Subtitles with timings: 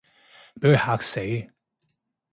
[0.55, 1.51] 畀佢嚇死